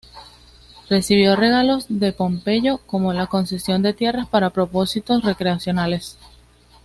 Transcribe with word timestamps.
Recibió 0.89 1.35
regalos 1.35 1.85
de 1.87 2.11
Pompeyo 2.11 2.79
como 2.87 3.13
la 3.13 3.27
concesión 3.27 3.83
de 3.83 3.93
tierras 3.93 4.27
para 4.27 4.49
propósitos 4.49 5.21
recreacionales. 5.23 6.17